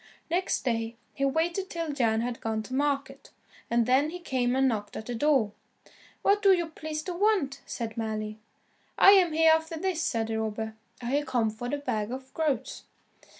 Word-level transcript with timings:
Next 0.31 0.65
day, 0.65 0.95
he 1.13 1.25
waited 1.25 1.69
till 1.69 1.91
Jan 1.93 2.21
had 2.21 2.41
gone 2.41 2.63
to 2.63 2.73
market, 2.73 3.29
and 3.69 3.85
then 3.85 4.09
he 4.09 4.17
came 4.17 4.55
and 4.55 4.67
knocked 4.67 4.97
at 4.97 5.05
the 5.05 5.13
door. 5.13 5.51
"What 6.23 6.41
do 6.41 6.51
you 6.53 6.69
please 6.69 7.03
to 7.03 7.13
want?" 7.13 7.61
said 7.67 7.97
Mally. 7.97 8.39
"I 8.97 9.11
am 9.11 9.31
Hereafterthis," 9.31 10.01
said 10.01 10.25
the 10.29 10.39
robber, 10.39 10.73
"I 11.03 11.11
have 11.11 11.27
come 11.27 11.51
for 11.51 11.69
the 11.69 11.77
bag 11.77 12.11
of 12.11 12.33
groats." 12.33 12.85